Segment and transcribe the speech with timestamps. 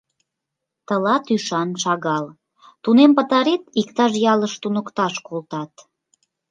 [0.87, 2.25] Тылат ӱшан шагал:
[2.83, 5.71] тунем пытарет— иктаж ялыш туныкташ колтат.